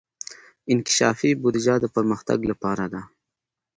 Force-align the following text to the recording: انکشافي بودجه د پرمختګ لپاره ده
انکشافي 0.71 1.31
بودجه 1.41 1.75
د 1.81 1.85
پرمختګ 1.95 2.39
لپاره 2.51 2.85
ده 2.93 3.01